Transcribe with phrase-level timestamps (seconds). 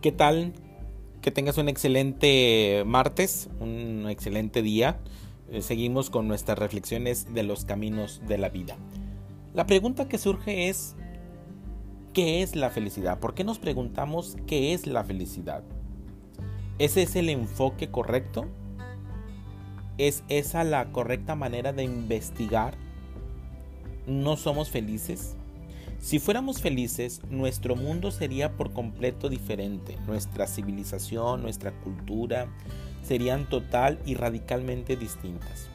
[0.00, 0.54] ¿Qué tal?
[1.20, 4.98] Que tengas un excelente martes, un excelente día.
[5.50, 8.78] Eh, seguimos con nuestras reflexiones de los caminos de la vida.
[9.52, 10.96] La pregunta que surge es,
[12.14, 13.20] ¿qué es la felicidad?
[13.20, 15.64] ¿Por qué nos preguntamos qué es la felicidad?
[16.78, 18.46] ¿Ese es el enfoque correcto?
[19.98, 22.74] ¿Es esa la correcta manera de investigar?
[24.06, 25.36] ¿No somos felices?
[26.00, 29.98] Si fuéramos felices, nuestro mundo sería por completo diferente.
[30.06, 32.48] Nuestra civilización, nuestra cultura
[33.02, 35.68] serían total y radicalmente distintas.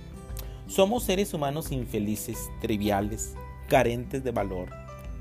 [0.67, 3.35] Somos seres humanos infelices, triviales,
[3.69, 4.69] carentes de valor,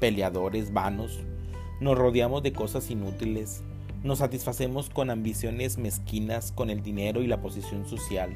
[0.00, 1.20] peleadores vanos.
[1.80, 3.62] Nos rodeamos de cosas inútiles.
[4.02, 8.34] Nos satisfacemos con ambiciones mezquinas, con el dinero y la posición social.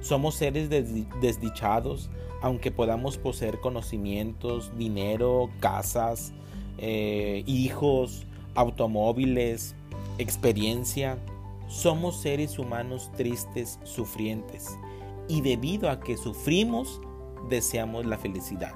[0.00, 2.08] Somos seres desdichados,
[2.44, 6.34] aunque podamos poseer conocimientos, dinero, casas,
[6.76, 9.74] eh, hijos, automóviles,
[10.18, 11.16] experiencia,
[11.68, 14.78] somos seres humanos tristes, sufrientes,
[15.26, 17.00] y debido a que sufrimos,
[17.48, 18.74] deseamos la felicidad.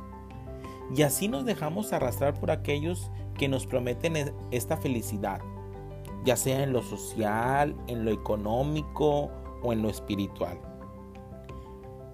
[0.97, 5.43] Y así nos dejamos arrastrar por aquellos que nos prometen e-, esta felicidad,
[6.25, 9.31] ya sea en lo social, en lo económico
[9.63, 10.59] o en lo espiritual.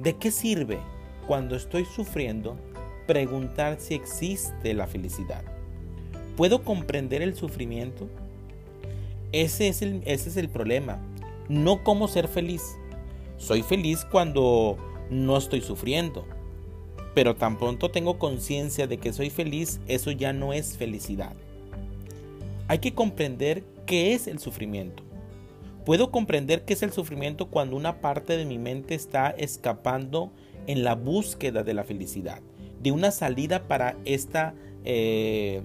[0.00, 0.80] ¿De qué sirve
[1.26, 2.56] cuando estoy sufriendo
[3.06, 5.42] preguntar si existe la felicidad?
[6.36, 8.08] ¿Puedo comprender el sufrimiento?
[9.32, 10.98] Ese es el, ese es el problema.
[11.48, 12.76] No cómo ser feliz.
[13.36, 14.76] Soy feliz cuando
[15.10, 16.24] no estoy sufriendo.
[17.14, 21.34] Pero tan pronto tengo conciencia de que soy feliz, eso ya no es felicidad.
[22.66, 25.02] Hay que comprender qué es el sufrimiento.
[25.84, 30.32] Puedo comprender qué es el sufrimiento cuando una parte de mi mente está escapando
[30.66, 32.40] en la búsqueda de la felicidad,
[32.82, 35.62] de una salida para esta, eh,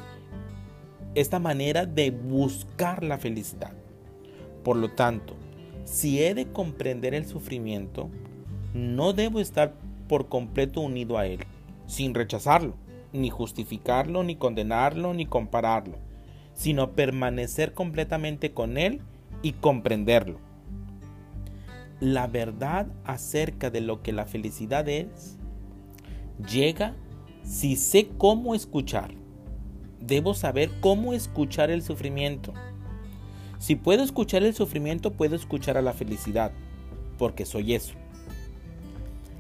[1.16, 3.74] esta manera de buscar la felicidad.
[4.64, 5.36] Por lo tanto,
[5.86, 8.10] si he de comprender el sufrimiento,
[8.74, 9.74] no debo estar
[10.08, 11.40] por completo unido a él,
[11.88, 12.76] sin rechazarlo,
[13.14, 15.98] ni justificarlo, ni condenarlo, ni compararlo,
[16.54, 19.02] sino permanecer completamente con él
[19.42, 20.49] y comprenderlo.
[22.00, 25.38] La verdad acerca de lo que la felicidad es
[26.50, 26.96] llega
[27.44, 29.12] si sé cómo escuchar.
[30.00, 32.54] Debo saber cómo escuchar el sufrimiento.
[33.58, 36.54] Si puedo escuchar el sufrimiento, puedo escuchar a la felicidad,
[37.18, 37.96] porque soy eso.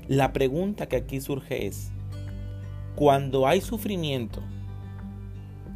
[0.09, 1.91] La pregunta que aquí surge es,
[2.95, 4.41] cuando hay sufrimiento,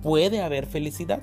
[0.01, 1.21] ¿puede haber felicidad?